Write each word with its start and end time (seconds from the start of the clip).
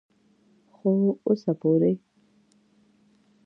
خو 0.75 0.91
اوسه 1.27 1.51
پورې 1.61 1.93